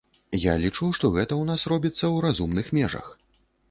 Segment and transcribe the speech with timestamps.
[0.43, 3.17] Я лічу, што гэта ў нас робіцца ў разумных межах.